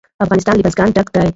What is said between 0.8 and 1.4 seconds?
ډک دی.